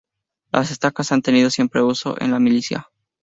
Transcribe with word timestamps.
Las 0.51 0.71
estacas 0.71 1.11
han 1.11 1.21
tenido 1.21 1.51
siempre 1.51 1.83
uso 1.83 2.19
en 2.19 2.31
la 2.31 2.39
milicia. 2.39 2.89